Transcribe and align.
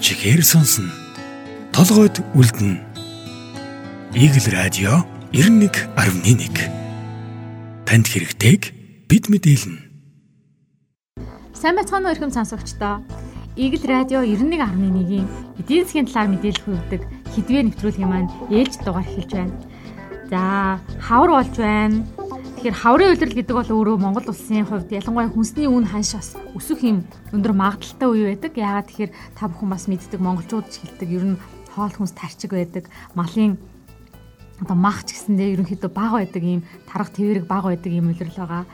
чихээр 0.00 0.42
сонсно. 0.42 0.88
Толгойд 1.76 2.24
үлдэнэ. 2.32 2.80
Игэл 4.16 4.48
радио 4.48 5.04
91.1 5.30 5.92
Танд 7.84 8.06
хэрэгтэйг 8.08 8.72
бид 9.06 9.28
мэдээлнэ. 9.28 9.78
Сайн 11.52 11.76
бацхан 11.76 12.08
өрхөм 12.08 12.32
сонсогчдоо. 12.32 13.04
Игэл 13.60 13.84
радио 13.84 14.24
91.1-ийн 14.24 15.28
эдийн 15.60 15.84
засгийн 15.84 16.08
талаар 16.08 16.32
мэдээлэл 16.32 16.64
хүргэдэг 16.64 17.02
хідвээ 17.36 17.62
нэвтрүүлгийн 17.68 18.08
маань 18.08 18.32
ээлж 18.48 18.80
дугаар 18.80 19.04
эхэлж 19.04 19.30
байна. 19.36 19.52
За, 20.32 20.80
хавар 20.96 21.44
болж 21.44 21.54
байна 21.60 22.08
Тэгэхээр 22.60 22.76
хаврын 22.76 23.16
үйлрэл 23.16 23.38
гэдэг 23.40 23.56
бол 23.56 23.72
өөрөө 23.72 23.96
Монгол 23.96 24.28
улсын 24.28 24.68
хувьд 24.68 24.92
ялангуяа 24.92 25.32
хүнсний 25.32 25.64
үн 25.64 25.88
ханшаас 25.88 26.36
өсөх 26.52 26.84
юм 26.84 27.08
өндөр 27.32 27.56
магадaltaй 27.56 28.04
үе 28.04 28.36
байдаг. 28.36 28.52
Яагаад 28.52 28.84
тэгэхээр 28.92 29.12
та 29.32 29.48
бүхэн 29.48 29.72
бас 29.72 29.88
мэддэг 29.88 30.20
монголчууд 30.20 30.68
ч 30.68 30.84
хэлдэг 30.84 31.08
ер 31.08 31.24
нь 31.24 31.40
хоол 31.72 31.88
хүнс 31.88 32.12
тарчиг 32.12 32.52
байдаг. 32.52 32.84
Малын 33.16 33.56
одоо 34.60 34.76
мах 34.76 35.08
ч 35.08 35.16
гэсэндээ 35.16 35.56
ерөнхийдөө 35.56 35.88
бага 35.88 36.20
байдаг 36.20 36.44
юм 36.44 36.60
тарах 36.84 37.08
твэрэг 37.16 37.48
бага 37.48 37.72
байдаг 37.72 37.92
юм 37.96 38.12
үйлрэл 38.12 38.36
байгаа. 38.44 38.68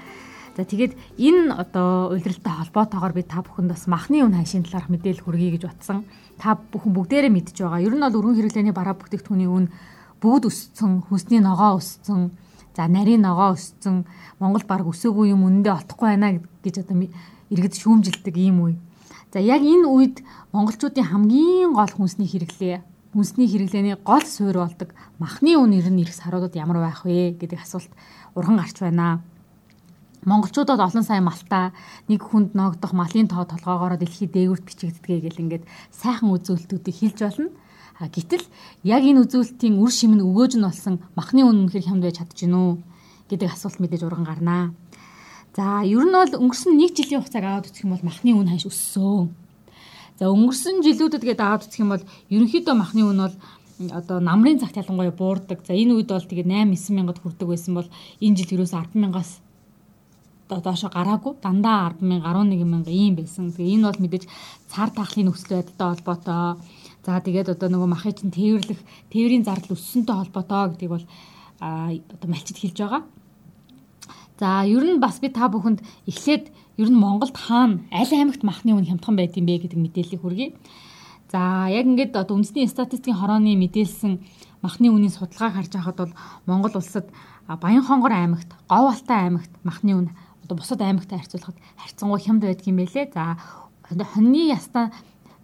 За 0.59 0.67
тэгээд 0.67 0.99
энэ 1.23 1.55
одоо 1.55 2.11
үйлрэлтэй 2.11 2.55
холбоотойгоор 2.59 3.15
би 3.15 3.23
та 3.23 3.47
бүхэнд 3.47 3.71
бас 3.71 3.87
махны 3.87 4.27
үн 4.27 4.35
ханшийн 4.35 4.67
талаарх 4.67 4.91
мэдээлэл 4.91 5.23
хүргэе 5.23 5.63
гэж 5.63 5.71
батсан. 5.71 6.03
Та 6.43 6.59
бүхэн 6.59 6.91
бүгдээрээ 6.91 7.31
мэдж 7.31 7.55
байгаа. 7.63 7.87
Ер 7.87 7.95
нь 7.95 8.03
бол 8.03 8.19
өргөн 8.19 8.35
хэрэглээний 8.35 8.75
бараа 8.75 8.99
бүтээгдэхүүний 8.99 9.47
үн 9.47 9.71
бүгд 10.19 10.51
өссөн, 10.51 11.07
хүнсний 11.07 11.39
ногоо 11.39 11.79
өссөн 11.79 12.35
За 12.77 12.85
нарийн 12.93 13.25
ногоо 13.25 13.57
өссөн 13.57 14.05
Монгол 14.37 14.69
баг 14.69 14.85
өсөөгүй 14.85 15.33
юм 15.33 15.49
үнэндээ 15.49 15.73
олдохгүй 15.73 16.09
байна 16.13 16.45
гэж 16.61 16.85
одоо 16.85 17.09
иргэд 17.49 17.75
шүүмжилдэг 17.81 18.37
ийм 18.37 18.61
үе. 18.61 18.77
За 19.33 19.41
яг 19.41 19.65
энэ 19.65 19.89
үед 19.89 20.21
монголчуудын 20.53 21.09
хамгийн 21.09 21.73
гол 21.73 21.89
хүнсний 21.89 22.29
хэрэглээ 22.29 22.85
хүнсний 23.17 23.49
хэрэглээний 23.49 23.97
гол 24.05 24.21
суурь 24.29 24.61
болдог 24.61 24.93
махны 25.17 25.57
үн 25.57 25.73
ер 25.73 25.89
нь 25.89 26.05
ирэх 26.05 26.13
саруудад 26.13 26.53
ямар 26.53 26.85
байх 26.85 27.01
вэ 27.09 27.33
гэдэг 27.41 27.65
асуулт 27.65 27.89
урхан 28.37 28.61
гарч 28.61 28.77
байна. 28.85 29.25
Монголчуудад 30.29 30.77
олон 30.77 31.01
сайн 31.01 31.25
малтаа 31.25 31.73
нэг 32.13 32.21
хүнд 32.21 32.53
ногдох 32.53 32.93
малын 32.93 33.25
тоо 33.25 33.49
толгоогоор 33.49 33.97
дэлхийд 33.97 34.37
дээгүүрт 34.37 34.69
бичигддэгэ 34.69 35.33
гэл 35.33 35.43
ингээд 35.49 35.65
сайхан 35.97 36.29
үзүүлэлтүүдийг 36.29 36.93
хэлж 36.93 37.19
болно. 37.25 37.49
А 37.97 38.13
гэтэл 38.13 38.45
яг 38.85 39.03
энэ 39.09 39.25
үзүүлэлтийн 39.25 39.81
үр 39.81 39.89
шим 39.89 40.21
нь 40.21 40.25
өгөөж 40.25 40.61
нь 40.61 40.67
болсон 40.69 41.01
махны 41.17 41.49
үн 41.49 41.65
үнэхээр 41.65 41.89
хямд 41.89 42.05
байж 42.05 42.21
чадчих 42.21 42.45
гинүү 42.45 42.77
гэдэг 43.33 43.49
асуулт 43.49 43.81
мэдээж 43.81 44.03
урган 44.05 44.29
гарнаа. 44.29 44.77
За 45.57 45.81
ер 45.81 46.05
нь 46.05 46.13
бол 46.13 46.33
өнгөрсөн 46.37 46.77
1 46.77 46.93
жилийн 46.93 47.25
хугацааг 47.25 47.45
аваад 47.49 47.69
үзэх 47.73 47.89
юм 47.89 47.97
бол 47.97 48.05
махны 48.05 48.31
үн 48.37 48.53
ханш 48.53 48.69
өссөн. 48.69 49.33
За 50.21 50.29
өнгөрсөн 50.29 50.85
жилүүдэд 50.85 51.25
гээд 51.25 51.41
аваад 51.41 51.65
үзэх 51.65 51.81
юм 51.81 51.91
бол 51.97 52.05
ерөнхийдөө 52.29 52.75
махны 52.77 53.03
үн 53.09 53.21
бол 53.25 53.37
одоо 53.97 54.21
намрын 54.21 54.61
цагт 54.61 54.77
ялангуяа 54.77 55.17
буурдаг. 55.17 55.65
За 55.65 55.73
энэ 55.73 55.97
үед 55.97 56.13
бол 56.13 56.21
тэгээд 56.21 56.53
8 56.53 56.77
9 56.77 56.93
мянгад 56.93 57.19
хүрдэг 57.25 57.49
байсан 57.49 57.73
бол 57.81 57.89
энэ 58.21 58.37
жил 58.37 58.61
ерөөс 58.61 58.77
10 58.77 59.01
мянгаас 59.01 59.41
доошо 60.49 60.89
гараагүй 60.93 61.41
дандаа 61.41 61.97
10 61.97 62.05
мянга 62.05 62.37
11 62.37 62.65
мянга 62.65 62.93
ийм 62.93 63.17
байсан. 63.17 63.53
Тэгээ 63.53 63.81
энэ 63.81 63.89
бол 63.89 64.01
мэдээж 64.05 64.25
цар 64.69 64.93
тахлын 64.93 65.33
нөхцөл 65.33 65.57
байдалтай 65.57 65.89
холбоотой 65.89 66.61
За 67.07 67.23
тэгээд 67.23 67.55
одоо 67.55 67.71
нөгөө 67.71 67.87
махын 67.95 68.19
чинь 68.19 68.35
тээвэрлэх 68.35 68.83
тээврийн 69.15 69.47
зардал 69.47 69.79
өссөнтэй 69.79 70.17
холбоотой 70.19 70.75
гэдгийг 70.75 70.91
бол 70.91 71.07
одоо 71.63 72.27
малчид 72.27 72.59
хэлж 72.59 72.79
байгаа. 72.83 73.03
За 74.43 74.67
ер 74.67 74.83
нь 74.83 74.99
бас 74.99 75.23
би 75.23 75.31
та 75.31 75.47
бүхэнд 75.47 75.87
эхлээд 76.11 76.51
ер 76.51 76.89
нь 76.91 76.99
Монголд 76.99 77.39
хаана 77.39 77.87
аль 77.95 78.11
аймагт 78.11 78.43
махны 78.43 78.75
үн 78.75 78.91
хямдхан 78.91 79.15
байд 79.15 79.39
юм 79.39 79.47
бэ 79.47 79.71
гэдэг 79.71 79.79
мэдээллийг 79.79 80.21
хүргэе. 80.21 80.59
За 81.31 81.71
яг 81.71 81.87
ингээд 81.87 82.19
одоо 82.19 82.35
үндэсний 82.35 82.67
статистикийн 82.67 83.23
хорооны 83.23 83.55
мэдээлсэн 83.55 84.19
махны 84.67 84.91
үнийн 84.91 85.15
судалгааг 85.15 85.55
харж 85.63 85.73
байхад 85.79 85.97
бол 86.03 86.15
Монгол 86.51 86.75
улсад 86.75 87.07
Баянхонгор 87.47 88.11
аймагт, 88.11 88.51
Говь 88.67 88.99
Алтай 88.99 89.31
аймагт 89.31 89.55
махны 89.63 89.95
үн 89.95 90.07
одоо 90.43 90.59
бусад 90.59 90.83
аймагтай 90.83 91.23
харьцуулахад 91.23 91.59
харьцангуй 91.79 92.19
хямд 92.19 92.43
байдаг 92.43 92.67
юм 92.67 92.83
байлээ. 92.83 93.15
За 93.15 93.39
хоньны 93.95 94.51
ястаа 94.51 94.91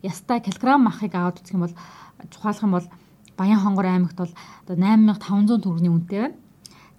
ястай 0.02 0.42
килограмм 0.42 0.84
махыг 0.84 1.14
аваад 1.14 1.40
үзэх 1.40 1.54
юм 1.54 1.64
бол 1.66 1.74
чухаалах 2.30 2.62
юм 2.62 2.74
бол 2.76 2.88
Баян 3.36 3.60
хонгор 3.60 3.86
аймагт 3.86 4.18
бол 4.18 4.32
одоо 4.66 4.76
8500 4.76 5.62
төгрөгийн 5.64 5.94
үнэтэй 5.96 6.20
байна. 6.20 6.36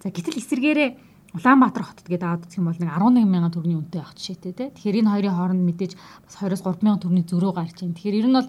За 0.02 0.10
гэтэл 0.10 0.40
эсэргээрээ 0.42 0.90
Улаанбаатар 1.34 1.82
хотод 1.82 2.06
гээд 2.06 2.22
аваад 2.22 2.46
үзэх 2.46 2.58
юм 2.58 2.70
бол 2.70 2.78
нэг 2.78 2.90
11 2.90 3.26
мянган 3.26 3.54
төгрөгийн 3.54 3.80
үнэтэй 3.86 4.00
байх 4.02 4.14
жишээтэй 4.18 4.52
тий. 4.54 4.68
Тэгэхээр 4.70 4.98
энэ 5.02 5.12
хоёрын 5.14 5.34
хооронд 5.34 5.62
мэдээж 5.66 5.92
бас 6.26 6.34
20-оос 6.38 6.62
3 6.62 6.82
мянган 6.82 7.02
төгрөгийн 7.02 7.30
зөрөө 7.30 7.52
гарч 7.54 7.76
байна. 7.82 7.94
Тэгэхээр 7.94 8.18
ер 8.22 8.28
нь 8.30 8.38
бол 8.38 8.48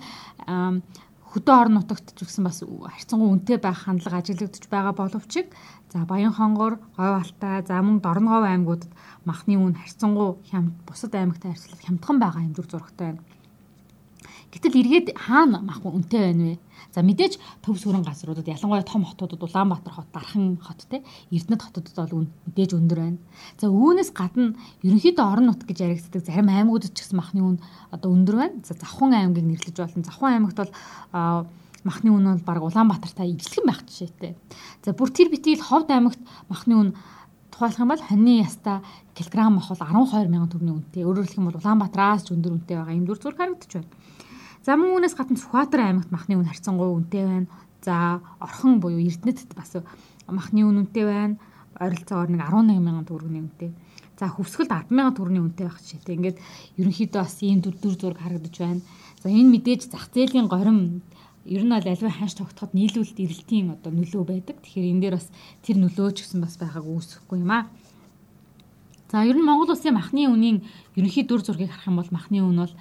хөдөө 1.35 1.55
орон 1.59 1.75
нутагт 1.81 2.07
ч 2.15 2.19
гэсэн 2.23 2.47
бас 2.47 2.63
харьцангуй 2.63 3.27
үнэтэй 3.27 3.57
байх 3.59 3.83
хандлага 3.83 4.23
ажиглагдж 4.23 4.71
байгаа 4.71 4.93
боловч 4.95 5.33
за 5.91 6.05
Баян 6.07 6.31
хонгор, 6.31 6.79
Говь 6.95 7.27
Алтай, 7.27 7.59
за 7.67 7.81
мөн 7.83 7.99
Дорногов 7.99 8.47
аймагуудад 8.47 8.91
махны 9.27 9.59
үн 9.59 9.75
харьцангуй 9.75 10.39
хямд 10.47 10.71
бусад 10.87 11.11
аймагтай 11.11 11.51
харьцуулахад 11.51 11.85
хямдхан 11.85 12.17
байгаа 12.23 12.41
юм 12.45 12.53
дүр 12.55 12.67
зурагтай 12.71 13.19
байна. 13.19 13.34
Гэтэл 14.55 14.79
эргээд 14.79 15.07
хаана 15.19 15.59
мах 15.59 15.83
үнэтэй 15.83 16.31
байна 16.31 16.55
вэ? 16.55 16.55
За 16.95 17.03
мэдээж 17.03 17.35
төв 17.59 17.75
сүрэн 17.75 18.07
газруудад 18.07 18.47
ялангуяа 18.47 18.87
том 18.87 19.03
хотуудад 19.03 19.43
Улаанбаатар 19.43 19.91
хот, 19.99 20.07
Дархан 20.15 20.55
хот 20.63 20.79
те 20.87 21.03
Эрдэнэт 21.27 21.59
хотуудад 21.59 22.07
бол 22.07 22.31
мэдээж 22.47 22.71
өндөр 22.71 22.99
байна. 23.03 23.19
За 23.59 23.67
үүнээс 23.67 24.15
гадна 24.15 24.55
ерөнхийдөө 24.79 25.25
орон 25.27 25.51
нут 25.51 25.67
гэж 25.67 25.83
яригддаг 25.83 26.23
зарим 26.23 26.47
аймагуудад 26.47 26.95
ч 26.95 27.03
гэсэн 27.03 27.19
махны 27.19 27.43
үн 27.43 27.59
одоо 27.91 28.15
өндөр 28.15 28.35
байна. 28.39 28.63
За 28.63 28.79
Завхан 28.79 29.11
аймгийг 29.11 29.43
нэрлэж 29.43 29.75
болно. 29.75 30.07
Завхан 30.07 30.39
аймагт 30.39 30.55
бол 30.55 30.71
махны 31.83 32.09
үн 32.15 32.23
бол 32.23 32.47
баг 32.47 32.63
Улаанбаатартай 32.63 33.35
ижилхэн 33.35 33.67
байх 33.67 33.83
жишээтэй. 33.83 34.39
За 34.87 34.95
бүр 34.95 35.11
тэр 35.11 35.35
битгий 35.35 35.59
ховд 35.59 35.91
аймагт 35.91 36.23
махны 36.47 36.79
үн 36.79 36.89
тухайлах 37.51 37.83
юм 37.83 37.91
бол 37.91 38.07
хоньны 38.07 38.39
яста 38.39 38.79
килограмм 39.19 39.59
мах 39.59 39.67
бол 39.67 39.83
12 39.83 40.31
мянган 40.31 40.47
төгрөгийн 40.47 40.79
үнэтэй. 40.79 41.03
Өөрөөр 41.03 41.27
хэлэх 41.27 41.39
юм 41.43 41.47
бол 41.51 41.59
Улаанбаатараас 41.59 42.23
ч 42.23 42.31
өндөр 42.31 42.55
үнэтэй 42.55 42.75
байгаа 42.79 42.95
юм 42.95 43.05
дүр 43.07 43.19
зураг 43.19 43.39
харагдаж 43.39 43.71
байна. 43.83 43.91
За 44.65 44.73
мөн 44.73 44.97
үүнээс 44.97 45.13
гадна 45.13 45.37
Сүхбаатар 45.37 45.93
аймагт 45.93 46.09
махны 46.09 46.41
үн 46.41 46.49
харьцангуй 46.49 46.89
үнэтэй 46.89 47.21
байна. 47.21 47.45
За 47.85 48.17
Орхон 48.41 48.81
буюу 48.81 48.97
Эрдэнэт 48.97 49.53
бас 49.53 49.77
махны 50.25 50.65
үн 50.65 50.89
үнэтэй 50.89 51.05
байна. 51.05 51.37
Ойролцоогоор 51.77 52.33
нэг 52.33 52.41
11 52.49 52.81
мянган 52.81 53.05
төгрөгийн 53.05 53.45
үнэтэй. 53.45 53.77
За 54.17 54.25
Хөвсгөлд 54.25 54.73
10 54.73 54.89
мянган 54.89 55.13
төгрөгийн 55.13 55.45
үнэтэй 55.53 55.65
байх 55.69 55.77
жишээтэй. 55.85 56.17
Ингээд 56.17 56.37
ерөнхийдөө 56.81 57.21
бас 57.21 57.37
ийм 57.45 57.61
дүр 57.61 57.77
дүр 57.77 57.93
зураг 57.93 58.17
харагдаж 58.17 58.55
байна. 58.57 58.81
За 59.21 59.29
энэ 59.29 59.53
мэдээж 59.53 59.81
зах 59.85 60.09
зээлийн 60.09 60.49
горим 60.49 61.05
ер 61.45 61.61
нь 61.61 61.69
бол 61.69 61.85
аливаа 61.85 62.09
ханш 62.09 62.33
тогтоход 62.33 62.73
нийлүүлэлт 62.73 63.21
эрэлтийн 63.21 63.77
одоо 63.77 63.93
нөлөө 63.93 64.23
байдаг. 64.25 64.65
Тэгэхээр 64.65 64.89
энэ 64.97 65.01
дээр 65.05 65.15
бас 65.21 65.29
тэр 65.61 65.77
нөлөө 65.77 66.09
ч 66.17 66.25
гэсэн 66.25 66.41
бас 66.41 66.57
байгааг 66.57 66.89
үүсэхгүй 66.89 67.37
юм 67.37 67.53
аа. 67.53 67.69
За 69.13 69.21
ер 69.21 69.37
нь 69.37 69.45
Монгол 69.45 69.77
улсын 69.77 69.93
махны 69.93 70.25
үнийн 70.25 70.65
ерөнхий 70.97 71.21
дүр 71.21 71.45
зургийг 71.45 71.69
харах 71.69 71.85
юм 71.85 72.01
бол 72.01 72.09
махны 72.09 72.41
үн 72.41 72.65
бол 72.65 72.73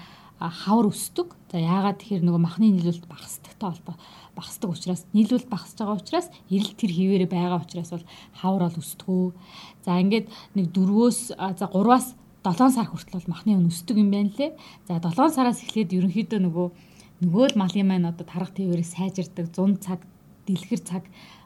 хавар 0.51 0.91
өсдөг. 0.91 1.37
За 1.53 1.59
яагаад 1.63 2.03
тэгэхээр 2.03 2.25
нөгөө 2.27 2.43
махны 2.43 2.67
нийлүүлэлт 2.75 3.07
багасдагтай 3.07 3.69
холбоо 3.71 3.97
багасдаг 4.35 4.71
учраас 4.71 5.03
нийлүүлэлт 5.15 5.49
багасж 5.49 5.79
байгаа 5.79 6.01
учраас 6.01 6.29
эрэлт 6.51 6.77
тэр 6.77 6.91
хിവэрэ 6.91 7.27
байгаа 7.31 7.63
учраас 7.63 7.91
бол 7.95 8.07
хавар 8.35 8.63
бол 8.67 8.81
өсдөгөө. 8.83 9.31
За 9.87 10.01
ингээд 10.03 10.27
нэг 10.59 10.67
4-өөс 10.75 11.19
за 11.39 11.67
3-аас 11.71 12.07
7 12.45 12.75
сар 12.75 12.89
хүртэл 12.91 13.19
бол 13.23 13.33
махны 13.33 13.57
үн 13.57 13.71
өсдөг 13.71 13.97
юм 13.97 14.11
байна 14.11 14.35
лээ. 14.35 14.53
За 14.91 14.99
7 14.99 15.33
сараас 15.33 15.63
эхлээд 15.63 15.95
ерөнхийдөө 15.95 16.41
нөгөө 16.43 16.67
нөгөө 17.25 17.45
л 17.55 17.61
малын 17.61 17.87
маань 17.89 18.11
одоо 18.11 18.27
тарах 18.27 18.53
тээвэрийг 18.53 18.85
сайжирдаг 18.85 19.49
100 19.55 19.81
цаг 19.81 20.01
дэлгэр 20.45 20.83
цаг 20.83 21.05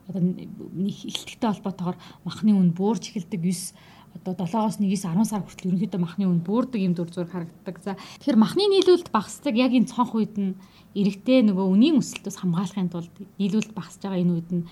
одоо 0.09 0.23
нэг 0.25 0.97
ихтэй 1.05 1.45
холбоотойгоор 1.45 1.99
махны 2.25 2.57
үн 2.57 2.73
буурч 2.73 3.13
эхэлдэг 3.13 3.41
9 3.45 3.77
одоо 4.15 4.47
7-оос 4.47 4.79
1-ээс 4.81 5.05
10 5.05 5.25
сар 5.25 5.43
хүртэл 5.43 5.75
ерөнхийдөө 5.75 6.01
махны 6.01 6.25
үн 6.29 6.41
буурдаг 6.45 6.81
юм 6.81 6.95
дүр 6.95 7.11
зураг 7.13 7.33
харагддаг. 7.33 7.77
За 7.85 7.97
тэгэхээр 8.23 8.39
махны 8.39 8.65
нийлүүлэлт 8.69 9.13
багасдаг 9.13 9.55
яг 9.57 9.73
энэ 9.73 9.91
цонх 9.91 10.15
үед 10.17 10.37
нь 10.37 10.57
эрэгтэй 10.97 11.45
нөгөө 11.45 11.67
үнийн 11.69 12.01
өсөлтөөс 12.01 12.37
хамгаалахын 12.41 12.93
тулд 12.93 13.15
нийлүүлэлт 13.39 13.77
багасж 13.77 14.01
байгаа 14.03 14.23
энэ 14.23 14.35
үед 14.35 14.51
нь 14.53 14.63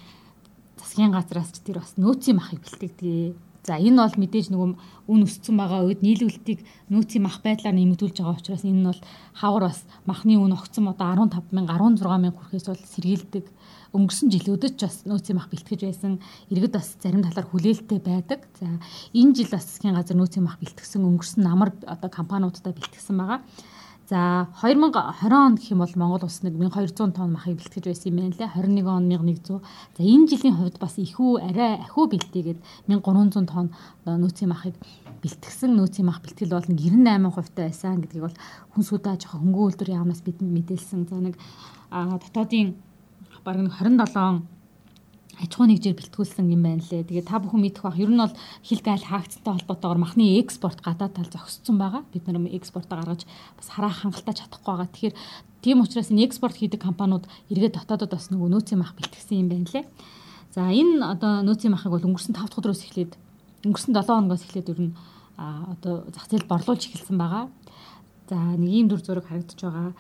засгийн 0.81 1.12
газраас 1.12 1.50
ч 1.53 1.65
тэр 1.65 1.81
бас 1.81 1.97
нөөцийн 1.97 2.37
махыг 2.37 2.61
бэлтгэдэг. 2.65 3.37
За 3.67 3.75
энэ 3.83 3.99
бол 3.99 4.17
мэдээж 4.23 4.47
нөгөө 4.55 4.69
үн 5.11 5.21
өссөн 5.27 5.59
байгаа 5.59 5.83
үед 5.91 6.01
нийлүүлэлтийг 6.07 6.63
нөөцийн 6.87 7.27
мах 7.27 7.43
байдлаар 7.43 7.75
нэмэгдүүлж 7.75 8.23
байгаа 8.23 8.39
учраас 8.39 8.63
энэ 8.63 8.79
нь 8.79 8.87
бол 8.87 9.03
хавар 9.35 9.63
бас 9.67 9.83
махны 10.07 10.39
үн 10.39 10.55
огцом 10.55 10.87
одоо 10.87 11.11
15 11.19 11.51
мянга 11.51 11.75
16 11.75 12.07
мянга 12.07 12.39
хүрэхээс 12.39 12.67
бол 12.71 12.83
сэргийлдэг 12.95 13.47
өнгөрсөн 13.91 14.29
жилүүдэд 14.31 14.75
ч 14.79 14.81
бас 14.87 15.03
нөөцийн 15.03 15.35
мах 15.35 15.51
бэлтгэж 15.51 15.81
байсан 15.83 16.23
иргэд 16.55 16.79
бас 16.79 16.95
зарим 17.03 17.27
талаар 17.27 17.51
хүлээлттэй 17.51 17.99
байдаг. 17.99 18.47
За 18.55 18.71
энэ 19.11 19.35
жил 19.35 19.51
бас 19.51 19.67
засгийн 19.67 19.99
газар 19.99 20.15
нөөцийн 20.15 20.47
мах 20.47 20.63
бэлтгэсэн 20.63 21.03
өнгөрсөн 21.03 21.43
намар 21.43 21.75
одоо 21.91 22.11
компаниудтай 22.11 22.71
бэлтгэсэн 22.71 23.19
байгаа. 23.19 23.43
За 24.08 24.47
2020 24.62 25.32
он 25.35 25.56
гэх 25.56 25.70
юм 25.70 25.79
бол 25.82 25.91
Монгол 25.97 26.25
улс 26.31 26.43
нэг 26.43 26.55
1200 26.55 27.11
тонн 27.11 27.32
махыг 27.35 27.58
бэлтгэж 27.58 27.91
байсан 27.91 28.14
юм 28.14 28.17
байна 28.23 28.38
лээ. 28.38 28.55
21 28.55 28.87
он 28.87 29.08
1100. 29.11 29.62
За 29.99 30.03
энэ 30.06 30.29
жилийн 30.31 30.55
хувьд 30.55 30.79
бас 30.79 30.94
ихүү 30.94 31.43
арай 31.43 31.82
ахиу 31.82 32.06
бэлтээгээд 32.06 32.61
1300 32.87 33.50
тонн 33.50 33.75
нөөцийн 34.06 34.50
махыг 34.55 34.79
бэлтгэсэн 35.26 35.75
нөөцийн 35.75 36.06
мах 36.06 36.23
бэлтгэл 36.23 36.55
бол 36.55 36.70
нэг 36.70 36.79
98% 36.79 37.50
таа 37.50 37.67
байсан 37.67 37.99
гэдгийг 37.99 38.31
бол 38.31 38.38
хүнсүүдээ 38.79 39.14
жоохон 39.26 39.41
хөнгөн 39.43 39.67
үйлдвэр 39.75 39.94
яамнаас 39.99 40.23
бидэнд 40.23 40.55
мэдээлсэн. 40.55 41.11
За 41.11 41.19
нэг 41.19 41.35
дотоодын 41.91 42.79
бараг 43.43 43.75
27 43.75 44.47
аж 45.37 45.50
ахуй 45.53 45.69
нэгжээр 45.69 45.97
бэлтгүүлсэн 46.00 46.49
юм 46.49 46.62
байна 46.65 46.81
лээ. 46.81 47.05
Тэгээ 47.05 47.29
та 47.29 47.37
бүхэн 47.37 47.61
мэдэх 47.61 47.85
бах 47.85 48.00
ер 48.00 48.09
нь 48.09 48.17
бол 48.17 48.33
хил 48.65 48.81
гайл 48.81 49.05
хаагдцтай 49.05 49.53
холбоотойгоор 49.53 50.00
махны 50.00 50.41
экспорт 50.41 50.81
гадаад 50.81 51.12
тал 51.12 51.29
зогссон 51.29 51.77
байгаа. 51.77 52.03
Бид 52.09 52.25
нар 52.25 52.41
экспортоо 52.56 52.97
гаргаж 53.05 53.29
бас 53.29 53.69
хараа 53.69 53.93
хангалттай 53.93 54.33
чадахгүй 54.33 54.73
байгаа. 54.73 54.88
Тэгэхээр 54.88 55.15
тийм 55.61 55.85
учраас 55.85 56.09
энэ 56.09 56.25
экспорт 56.25 56.56
хийдэг 56.56 56.81
компаниуд 56.81 57.29
эргээд 57.53 57.77
дотоодод 57.77 58.17
бас 58.17 58.33
нөгөө 58.33 58.49
нөөцийн 58.49 58.81
мах 58.81 58.97
бэлтгэсэн 58.97 59.44
юм 59.44 59.49
байна 59.53 59.69
лээ. 59.69 59.85
За 60.56 60.73
энэ 60.73 61.05
одоо 61.05 61.44
нөөцийн 61.44 61.73
махыг 61.77 61.93
бол 61.93 62.06
өнгөрсөн 62.09 62.32
5 62.32 62.49
дахь 62.49 62.56
өдрөөс 62.56 62.82
эхлээд 62.89 63.12
өнгөрсөн 63.69 63.93
7 63.93 64.09
хоногоос 64.09 64.44
эхлээд 64.49 64.73
ер 64.73 64.81
нь 64.89 64.93
одоо 65.37 66.09
зах 66.17 66.32
зээл 66.32 66.49
борлуулж 66.49 66.81
эхэлсэн 66.89 67.19
байгаа. 67.21 67.53
За 68.29 68.37
нэг 68.56 68.71
ийм 68.73 68.89
дүр 68.89 69.05
зураг 69.05 69.29
харагдаж 69.29 69.61
байгаа. 69.61 69.93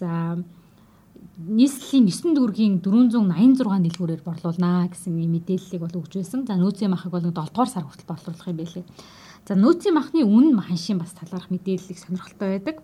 За 0.00 0.40
нийслэлийн 1.40 2.04
9 2.04 2.36
дүүргийн 2.36 2.74
486 2.84 3.64
дэлгүүрээр 3.64 4.22
борлуулнаа 4.26 4.92
гэсэн 4.92 5.16
мэдээллийг 5.16 5.80
бол 5.80 5.98
өгж 6.04 6.20
байсан. 6.20 6.44
За 6.44 6.60
нөөцийн 6.60 6.92
махыг 6.92 7.12
бол 7.12 7.24
7 7.24 7.32
дугаар 7.32 7.70
сар 7.70 7.84
хүртэл 7.88 8.10
борлуулах 8.12 8.50
юм 8.52 8.60
байлээ. 8.60 8.84
За 9.48 9.56
нөөцийн 9.56 9.96
махны 9.96 10.20
үнэ 10.20 10.52
махан 10.52 10.76
шин 10.76 11.00
бас 11.00 11.16
талаарх 11.16 11.48
мэдээллийг 11.48 11.96
сонирхолтой 11.96 12.60
байдаг. 12.60 12.76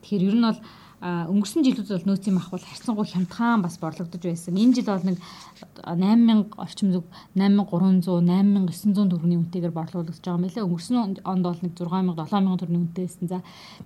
Тэгэхээр 0.00 0.24
ер 0.24 0.36
нь 0.40 0.46
бол 0.48 0.60
өнгөрсөн 0.98 1.62
жилүүд 1.62 1.90
бол 1.94 2.08
нөөцийн 2.10 2.34
мах 2.34 2.50
бол 2.50 2.58
харьцангуй 2.58 3.06
хямдхан 3.06 3.62
бас 3.62 3.78
борлогдож 3.78 4.18
байсан. 4.18 4.58
Энэ 4.58 4.82
жил 4.82 4.90
бол 4.90 5.06
нэг 5.06 5.22
8000 5.86 6.58
орчим 6.58 6.90
зүг 6.90 7.06
8300 7.38 8.02
8900 8.02 9.06
төгрөгийн 9.06 9.46
үнэтэйгээр 9.46 9.78
борлуулагдж 9.78 10.18
байгаа 10.18 10.38
юм 10.38 10.44
байна. 10.48 10.66
Өнгөрсөн 10.66 11.22
онд 11.22 11.42
бол 11.46 11.60
нэг 11.62 11.72
6000 11.78 12.18
7000 12.18 12.58
төгрөгийн 12.58 12.82
үнэтэй 12.82 13.04
байсан. 13.06 13.26
За 13.30 13.38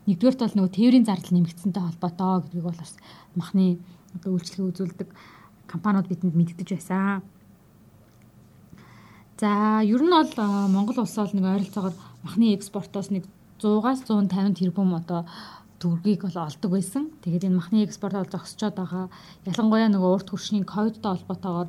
нэгдүгээрт 0.08 0.40
бол 0.40 0.56
нөгөө 0.56 0.72
тээврийн 0.72 1.04
зардал 1.04 1.34
нэмэгдсэнтэй 1.36 1.82
холбоотой 1.84 2.32
гэдгийг 2.48 2.64
бол 2.64 2.80
бас 2.80 2.92
махны 3.36 3.66
одоо 4.16 4.30
үйлчлэгээ 4.36 4.70
үзүүлдэг 4.70 5.08
компаниуд 5.66 6.08
бидэнд 6.08 6.34
мэддэж 6.36 6.68
байсан. 6.74 7.22
За 9.40 9.82
ер 9.82 10.02
нь 10.02 10.12
бол 10.12 10.32
Монгол 10.70 11.02
улс 11.02 11.16
бол 11.16 11.34
нэг 11.34 11.44
ойролцоогоор 11.44 11.94
махны 12.22 12.54
экспортоос 12.54 13.10
нэг 13.10 13.26
100-аас 13.58 14.06
150 14.06 14.58
тэрбум 14.58 14.94
одоо 14.94 15.26
төгрөгийг 15.82 16.22
бол 16.30 16.46
олдог 16.46 16.70
байсан. 16.70 17.10
Тэгээд 17.26 17.50
энэ 17.50 17.58
махны 17.58 17.82
экспорт 17.82 18.14
бол 18.14 18.30
зогсчоод 18.30 18.78
байгаа. 18.78 19.10
Ялангуяа 19.46 19.90
нөгөө 19.90 20.10
урт 20.14 20.28
хөршний 20.30 20.62
ковидтой 20.62 21.18
холбоотойгоор 21.18 21.68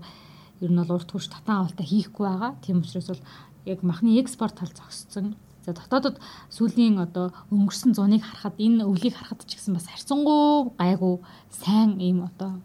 ер 0.62 0.72
нь 0.72 0.80
бол 0.82 0.96
урт 0.98 1.10
хөрш 1.10 1.34
татан 1.34 1.66
авалтаа 1.66 1.86
хийхгүй 1.86 2.26
байгаа. 2.30 2.52
Тийм 2.62 2.86
учраас 2.86 3.10
бол 3.10 3.24
яг 3.66 3.80
махны 3.82 4.22
экспорт 4.22 4.62
тал 4.62 4.70
зогссон. 4.70 5.34
За 5.64 5.72
дотоодод 5.72 6.20
сүүлийн 6.52 7.00
одоо 7.00 7.32
өнгөрсөн 7.48 7.96
зуныг 7.96 8.20
харахад 8.28 8.60
энэ 8.60 8.84
өвлийг 8.84 9.16
харахад 9.16 9.48
ч 9.48 9.56
гэсэн 9.56 9.80
бас 9.80 9.88
харьцангуй 9.88 10.76
гайгүй 10.76 11.24
сайн 11.56 12.04
ийм 12.04 12.28
одоо 12.28 12.60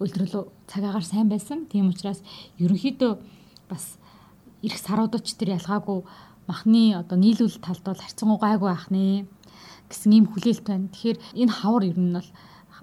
үйлдвэрлэл 0.00 0.48
цагаагаар 0.64 1.04
сайн 1.04 1.28
байсан. 1.28 1.68
Тийм 1.68 1.92
учраас 1.92 2.24
ерөнхийдөө 2.56 3.12
бас 3.68 4.00
эх 4.64 4.72
саруудад 4.80 5.20
ч 5.28 5.36
тэр 5.36 5.60
ялгаагүй 5.60 6.00
махны 6.48 6.96
одоо 6.96 7.20
нийлүүл 7.20 7.60
талд 7.60 7.84
бол 7.84 8.00
харьцангуй 8.00 8.40
гайгүй 8.40 8.70
ах 8.72 8.88
нэ 8.88 9.28
гэсэн 9.92 10.16
ийм 10.16 10.26
хүлээлт 10.32 10.64
байна. 10.64 10.88
Тэгэхээр 10.88 11.18
энэ 11.44 11.52
хавар 11.52 11.84
ер 11.92 11.98
нь 12.00 12.16
бол 12.16 12.28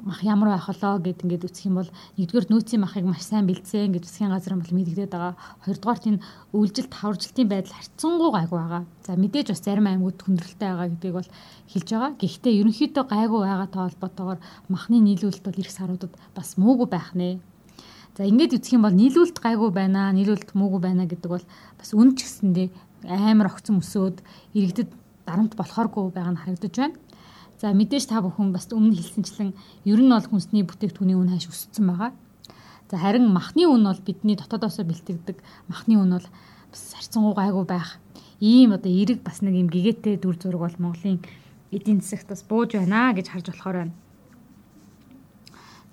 мах 0.04 0.22
ямар 0.22 0.54
байх 0.54 0.68
болоо 0.70 1.00
гэд 1.02 1.26
ингээд 1.26 1.48
үсэх 1.50 1.66
юм 1.66 1.82
бол 1.82 1.90
нэгдүгээр 2.18 2.50
нөөцийн 2.54 2.82
махыг 2.82 3.06
маш 3.06 3.26
сайн 3.26 3.50
бэлдсэн 3.50 3.94
гэж 3.96 4.04
засгийн 4.06 4.30
газар 4.30 4.54
бол 4.54 4.76
мэдэгдээд 4.78 5.10
байгаа. 5.10 5.34
Хоёрдугаар 5.66 6.00
тийм 6.02 6.16
өвлжилт 6.54 6.92
таваржилтын 6.94 7.48
байдал 7.50 7.74
харьцангуй 7.74 8.30
гайгүй 8.34 8.60
байгаа. 8.62 8.84
За 9.06 9.12
мэдээж 9.18 9.48
бас 9.50 9.62
зарим 9.66 9.88
аймагуд 9.90 10.22
хүндрэлтэй 10.22 10.70
байгаа 10.70 10.88
гэдгийг 10.94 11.16
бол 11.18 11.30
хэлж 11.74 11.88
байгаа. 11.90 12.12
Гэхдээ 12.22 12.54
ерөнхийдөө 12.62 13.06
гайгүй 13.10 13.40
байгаатай 13.42 13.82
холбоотойгоор 13.82 14.40
махны 14.70 14.98
нийлүүлэлт 15.02 15.46
бол 15.50 15.62
эх 15.62 15.72
саруудад 15.74 16.14
бас 16.38 16.50
муугүй 16.62 16.88
байх 16.92 17.18
нэ. 17.18 17.42
За 18.18 18.26
ингээд 18.26 18.58
үсэх 18.58 18.78
юм 18.78 18.86
бол 18.86 18.98
нийлүүлэлт 18.98 19.38
гайгүй 19.42 19.70
байна, 19.74 20.14
нийлүүлэлт 20.14 20.54
муугүй 20.54 20.82
байна 20.82 21.06
гэдэг 21.06 21.30
бол 21.30 21.46
бас 21.78 21.90
үн 21.94 22.18
ч 22.18 22.26
гэсэндээ 22.26 22.68
амар 23.06 23.54
огцом 23.54 23.78
өсөөд 23.82 24.26
иргэдэд 24.58 24.90
дарамт 25.26 25.54
болохооргүй 25.54 26.14
байгаа 26.14 26.34
нь 26.34 26.42
харагдаж 26.42 26.74
байна. 26.74 26.98
За 27.58 27.74
мэдээж 27.74 28.06
та 28.14 28.22
бүхэн 28.22 28.54
бас 28.54 28.70
өмнө 28.70 28.94
хэлсэнчлэн 28.94 29.58
ер 29.90 29.98
нь 29.98 30.14
бол 30.14 30.30
хүнсний 30.30 30.62
бүтээгдэхүүний 30.62 31.18
үн 31.18 31.34
хааш 31.34 31.50
өссөн 31.50 31.90
байгаа. 31.90 32.14
За 32.86 33.02
харин 33.02 33.34
махны 33.34 33.66
үн 33.66 33.82
бол 33.82 34.02
бидний 34.06 34.38
дотоодоос 34.38 34.78
бэлтгэдэг 34.86 35.42
махны 35.66 35.98
үн 35.98 36.22
бол 36.22 36.28
бас 36.70 36.84
харьцангуй 36.94 37.34
гайгүй 37.34 37.66
байх. 37.66 37.98
Ийм 38.38 38.78
одоо 38.78 38.94
эрэг 38.94 39.26
бас 39.26 39.42
нэг 39.42 39.58
юм 39.58 39.74
гэгээтэй 39.74 40.22
дүр 40.22 40.38
зураг 40.38 40.70
бол 40.70 40.94
Монголын 40.94 41.18
эдийн 41.74 42.06
засагт 42.06 42.30
бас 42.30 42.46
бууж 42.46 42.78
байна 42.78 43.18
гэж 43.18 43.34
харж 43.34 43.50
болохоор 43.50 43.90
байна. 43.90 43.94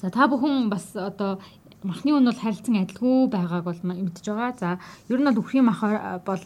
За 0.05 0.13
та 0.13 0.29
бүхэн 0.29 0.69
бас 0.69 0.93
одоо 0.93 1.41
махны 1.85 2.17
үн 2.17 2.25
бол 2.25 2.41
харилцан 2.41 2.81
адилгүй 2.81 3.29
байгааг 3.29 3.65
бол 3.69 3.81
мэдж 3.85 4.25
байгаа. 4.25 4.57
За 4.57 4.69
ер 5.13 5.21
нь 5.21 5.29
бол 5.29 5.41
үхрийн 5.45 5.69
мах 5.69 5.85
бол 6.25 6.43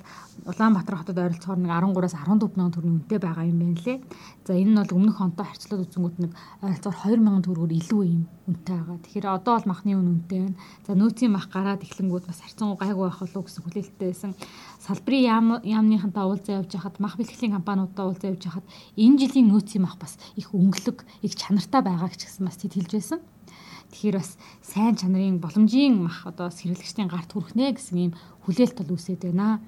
Улаанбаатар 0.46 0.99
хотод 0.99 1.19
ойролцоогоор 1.19 1.58
нэг 1.62 1.70
13-аас 1.70 2.14
14 2.14 2.58
мянган 2.58 2.75
төгрөгийн 2.75 2.99
үнэтэй 2.99 3.19
байгаа 3.23 3.44
юм 3.46 3.58
байна 3.58 3.79
лээ. 3.82 3.99
За 4.46 4.52
энэ 4.55 4.70
нь 4.70 4.79
бол 4.79 4.96
өмнөх 4.99 5.19
онтой 5.19 5.46
харьцуулаад 5.46 5.87
үзэнгүүт 5.87 6.19
нэг 6.19 6.32
ойролцоогоор 6.62 7.19
2 7.19 7.23
мянган 7.23 7.44
төгрөгөөр 7.46 7.75
илүү 7.79 8.02
юм 8.06 8.23
үнэтэй 8.50 8.76
байгаа. 8.79 8.99
Тэгэхээр 9.02 9.26
одоо 9.35 9.52
бол 9.58 9.70
махны 9.70 9.93
үн 9.94 10.08
үнэтэй 10.11 10.38
байна. 10.43 10.58
За 10.87 10.90
нөөцийн 10.94 11.32
мах 11.35 11.46
гараад 11.55 11.82
эхлэнгүүд 11.87 12.25
бас 12.26 12.38
харьцангуй 12.43 12.79
гайгүй 12.79 13.05
байх 13.06 13.19
болов 13.23 13.44
гэсэн 13.46 13.62
хүлээлттэй 13.62 14.08
байсан. 14.11 14.31
Салбарын 14.79 15.23
яам 15.23 15.49
яамныхантай 15.62 16.25
уулзаа 16.26 16.58
явж 16.62 16.70
хахад 16.75 16.99
мах 17.02 17.14
бэлтгэлийн 17.19 17.55
компаниудтай 17.58 18.05
уулзаа 18.06 18.31
явж 18.31 18.43
хахад 18.46 18.67
энэ 18.94 19.19
жилийн 19.23 19.50
нөөцийн 19.50 19.82
мах 19.82 19.99
бас 19.99 20.19
их 20.38 20.55
өнгөлөг, 20.55 21.02
их 21.23 21.34
чанартай 21.34 21.82
байгаа 21.82 22.11
гэж 22.11 22.26
гэсэн 22.26 22.46
бас 22.46 22.58
тэд 22.58 22.75
хэлж 22.79 22.93
байсан. 22.94 23.20
Тэгэхээр 23.88 24.17
бас 24.20 24.37
сайн 24.61 24.94
чанарын 25.00 25.40
боломжийн 25.40 25.96
мах 25.96 26.29
одоо 26.29 26.52
сэргэлэгчдийн 26.52 27.08
гарт 27.08 27.32
хүрхнэ 27.32 27.73
гэсэн 27.73 27.96
ийм 27.96 28.12
хүлээлт 28.44 28.76
бол 28.85 28.96
үсэт 29.00 29.25
байна. 29.25 29.64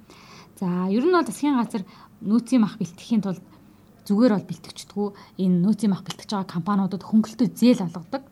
За 0.61 0.69
ер 0.93 1.05
нь 1.08 1.17
бол 1.17 1.25
засгийн 1.25 1.56
газар 1.56 1.88
нөөцийн 2.20 2.61
мах 2.61 2.76
бэлтгэхийн 2.76 3.25
тулд 3.25 3.40
зүгээр 4.05 4.32
бол 4.37 4.49
бэлтгэждэггүй 4.50 5.08
энэ 5.40 5.56
нөөцийн 5.64 5.90
мах 5.93 6.05
бэлтгэж 6.05 6.31
байгаа 6.37 6.52
компаниудад 6.52 7.02
хөнгөлөлтөө 7.06 7.49
зээл 7.56 7.84
олгодог. 7.88 8.22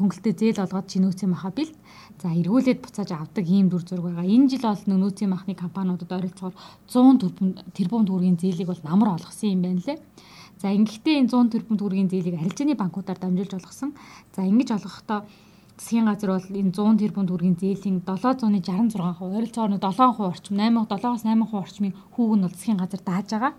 Хөнгөлөлтөө 0.00 0.34
зээл 0.40 0.64
олгоод 0.64 0.86
чи 0.88 0.96
нөөцийн 1.04 1.30
махаа 1.32 1.52
бэлт. 1.52 1.76
За 2.22 2.32
эргүүлээд 2.32 2.80
буцааж 2.80 3.10
авдаг 3.12 3.44
ийм 3.44 3.68
дүр 3.68 3.84
зураг 3.84 4.08
байгаа. 4.08 4.24
Энэ 4.24 4.48
жил 4.48 4.64
бол 4.64 4.84
нөөцийн 4.88 5.28
махны 5.28 5.52
компаниудад 5.52 6.08
ойролцоогоор 6.08 6.56
100 6.88 7.76
тэрбум 7.76 8.08
төгрөгийн 8.08 8.40
зээлийг 8.40 8.68
бол 8.72 8.82
намар 8.88 9.20
олгосон 9.20 9.52
юм 9.52 9.60
байна 9.60 9.82
лээ. 9.84 9.98
За 10.62 10.70
ингэхдээ 10.70 11.26
энэ 11.26 11.30
100 11.34 11.58
тэрбум 11.58 11.74
төгрөгийн 11.74 12.06
зээлийг 12.06 12.38
арилжааны 12.38 12.78
банкудаар 12.78 13.18
дамжуулж 13.18 13.58
олгосон. 13.58 13.98
За 14.30 14.46
ингэж 14.46 14.78
олгохдоо 14.78 15.26
засгийн 15.74 16.06
газар 16.06 16.38
бол 16.38 16.46
энэ 16.46 16.70
100 16.70 17.02
тэрбум 17.02 17.26
төгрөгийн 17.26 17.58
зээлийн 17.58 17.98
766% 18.06 18.94
ойролцоогоор 19.26 19.82
7% 19.82 20.22
орчим 20.22 20.54
8 20.62 20.86
7-аас 20.86 21.26
8% 21.26 21.58
орчмын 21.58 21.96
хүүг 22.14 22.32
нь 22.38 22.44
бол 22.46 22.54
засгийн 22.54 22.78
газар 22.78 23.02
дааж 23.02 23.26
байгаа. 23.34 23.52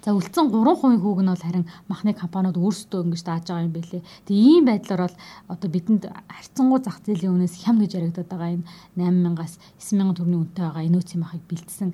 За 0.00 0.16
үлдсэн 0.16 0.48
3% 0.48 1.04
хүүг 1.04 1.20
нь 1.20 1.28
бол 1.28 1.44
харин 1.44 1.68
махны 1.84 2.16
компаниуд 2.16 2.56
өөрсдөө 2.56 3.04
ингэж 3.04 3.22
дааж 3.28 3.44
байгаа 3.44 3.66
юм 3.68 3.74
байлээ. 3.76 4.02
Тэгээ 4.24 4.48
ийм 4.48 4.64
байдлаар 4.64 5.02
бол 5.04 5.16
одоо 5.52 5.68
бидэнд 5.68 6.02
харьцангуй 6.08 6.80
зах 6.80 7.04
зээлийн 7.04 7.36
үнээс 7.36 7.60
хям 7.60 7.76
гэж 7.76 7.92
яригадаад 7.92 8.32
байгаа 8.32 8.50
энэ 8.56 8.64
8000-аас 8.96 9.54
9000 9.84 10.16
төгрөгийн 10.16 10.40
үнэтэй 10.48 10.64
байгаа 10.64 10.88
инөөцийн 10.88 11.20
махыг 11.20 11.44
бэлдсэн 11.44 11.90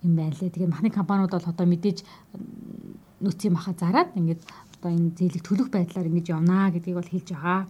юм 0.00 0.12
байна 0.16 0.32
лээ. 0.32 0.48
Тэгээ 0.48 0.72
махны 0.72 0.88
компаниуд 0.88 1.30
бол 1.36 1.50
одоо 1.52 1.66
мэдээж 1.68 1.98
нөөцийн 3.20 3.52
маха 3.54 3.72
зараад 3.74 4.14
ингээд 4.14 4.42
одоо 4.78 4.90
энэ 4.94 5.16
зээлэг 5.18 5.42
төлөх 5.42 5.68
байдлаар 5.74 6.06
ингэж 6.06 6.26
явнаа 6.30 6.70
гэдгийг 6.70 6.98
бол 6.98 7.10
хэлж 7.10 7.28
байгаа. 7.34 7.66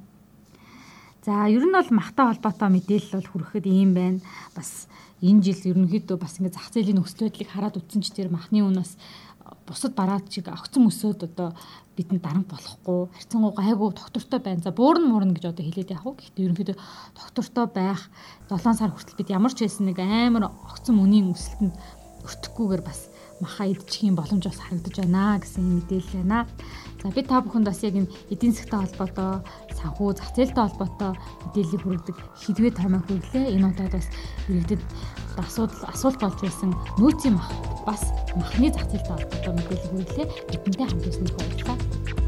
За 1.24 1.48
ер 1.48 1.64
нь 1.64 1.76
бол 1.76 1.90
махтай 1.92 2.24
холбоотой 2.28 2.68
мэдээлэл 2.72 3.16
бол 3.16 3.30
хүрэхэд 3.32 3.66
ийм 3.66 3.92
байна. 3.96 4.20
Бас 4.56 4.88
энэ 5.24 5.42
жил 5.42 5.60
ерөнхийдөө 5.72 6.16
бас 6.20 6.36
ингээд 6.38 6.56
зах 6.56 6.68
зээлийн 6.72 7.00
нөхцөл 7.00 7.28
байдлыг 7.28 7.48
хараад 7.48 7.78
үтсэн 7.80 8.00
ч 8.04 8.12
тэр 8.12 8.28
махны 8.28 8.60
үнээс 8.62 8.96
бусад 9.68 9.92
бараад 9.92 10.28
чиг 10.32 10.48
огцон 10.48 10.88
өсөөд 10.88 11.28
одоо 11.28 11.52
бидэнд 11.96 12.22
дарамт 12.24 12.48
болохгүй 12.48 13.12
харьцангуй 13.12 13.52
гайгүй 13.56 13.88
доктортой 13.92 14.40
байна. 14.40 14.64
За 14.64 14.72
буурн 14.72 15.04
муурн 15.08 15.34
гэж 15.36 15.52
одоо 15.52 15.64
хэлээд 15.64 15.92
яах 15.92 16.04
вэ? 16.06 16.16
Гэхдээ 16.16 16.44
ерөнхийдөө 16.46 16.76
доктортой 17.16 17.66
байх 17.68 18.00
7 18.48 18.78
сар 18.78 18.92
хүртэл 18.92 19.18
бид 19.18 19.28
ямар 19.34 19.52
ч 19.52 19.64
байсан 19.66 19.84
нэг 19.90 19.98
амар 20.00 20.48
огцон 20.48 20.96
үнийн 20.96 21.32
өсөлтөнд 21.32 21.74
өртөхгүйгээр 22.24 22.82
бас 22.84 23.12
маха 23.40 23.66
идчих 23.66 24.02
юм 24.02 24.16
боломж 24.16 24.44
бас 24.44 24.58
харагдаж 24.58 24.94
байна 24.98 25.38
гэсэн 25.38 25.62
мэдээлэл 25.62 26.22
байна. 26.22 26.46
За 27.02 27.10
би 27.10 27.22
та 27.22 27.40
бүхэнд 27.40 27.66
бас 27.70 27.82
яг 27.86 27.94
энэ 27.94 28.10
эдийн 28.30 28.52
засгтай 28.52 28.80
холбоотой 28.82 29.42
санхүү 29.78 30.10
зах 30.18 30.30
зээлтэй 30.34 30.64
холбоотой 30.66 31.12
мэдээллийг 31.46 31.82
хүргэдэг 31.82 32.16
хідвээ 32.42 32.72
томоо 32.74 33.02
хүргэлээ. 33.06 33.54
Энэ 33.54 33.68
удаад 33.70 33.94
бас 33.94 34.08
иргэдэд 34.50 34.82
асуудал 35.38 35.82
асуулт 35.86 36.18
болж 36.18 36.38
байсан 36.42 36.70
нөөцийн 36.98 37.34
мах 37.38 37.50
бас 37.86 38.02
махны 38.34 38.68
зах 38.74 38.90
зээлтэй 38.90 39.14
холбоотой 39.14 39.52
мэдээлэл 39.54 39.90
хүргэлээ. 39.94 40.26
Бидэнтэй 40.50 40.86
хамт 40.90 41.06
ирсэнд 41.06 41.32
баярлалаа. 41.38 42.27